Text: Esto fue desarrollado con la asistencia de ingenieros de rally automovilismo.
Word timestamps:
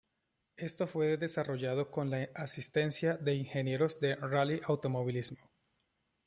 Esto 0.57 0.87
fue 0.87 1.15
desarrollado 1.17 1.91
con 1.91 2.09
la 2.09 2.27
asistencia 2.33 3.17
de 3.17 3.35
ingenieros 3.35 3.99
de 3.99 4.15
rally 4.15 4.59
automovilismo. 4.65 5.47